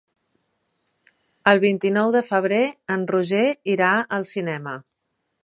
El 1.51 1.61
vint-i-nou 1.65 2.09
de 2.17 2.23
febrer 2.31 2.63
en 2.97 3.05
Roger 3.13 3.45
irà 3.77 3.93
al 4.19 4.27
cinema. 4.33 4.77